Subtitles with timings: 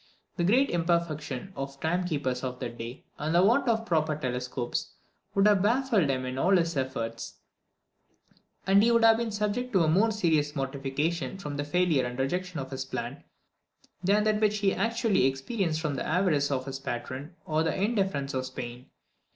[0.35, 4.15] The great imperfection of the time keepers of that day, and the want of proper
[4.15, 4.93] telescopes,
[5.35, 7.35] would have baffled him in all his efforts,
[8.65, 12.17] and he would have been subject to a more serious mortification from the failure and
[12.17, 13.23] rejection of his plan,
[14.03, 18.33] than that which he actually experienced from the avarice of his patron, or the indifference
[18.33, 18.89] of Spain.